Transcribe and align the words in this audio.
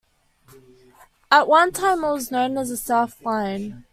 At 1.29 1.47
one 1.47 1.71
time 1.71 2.03
it 2.03 2.11
was 2.11 2.31
known 2.31 2.57
as 2.57 2.81
South 2.81 3.23
Lynne. 3.23 3.85